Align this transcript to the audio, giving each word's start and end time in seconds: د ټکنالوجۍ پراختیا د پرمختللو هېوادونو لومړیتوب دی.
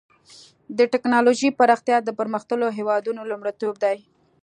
د 0.77 0.79
ټکنالوجۍ 0.93 1.49
پراختیا 1.59 1.97
د 2.03 2.09
پرمختللو 2.19 2.67
هېوادونو 2.77 3.21
لومړیتوب 3.31 3.73
دی. 3.83 3.97